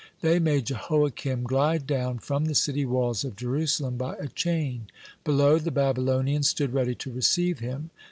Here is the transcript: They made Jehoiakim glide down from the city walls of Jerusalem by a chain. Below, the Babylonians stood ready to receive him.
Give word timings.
They 0.21 0.39
made 0.39 0.65
Jehoiakim 0.65 1.43
glide 1.43 1.85
down 1.85 2.17
from 2.17 2.45
the 2.45 2.55
city 2.55 2.85
walls 2.87 3.23
of 3.23 3.35
Jerusalem 3.35 3.97
by 3.97 4.15
a 4.15 4.27
chain. 4.29 4.87
Below, 5.23 5.59
the 5.59 5.69
Babylonians 5.69 6.49
stood 6.49 6.73
ready 6.73 6.95
to 6.95 7.11
receive 7.13 7.59
him. 7.59 7.91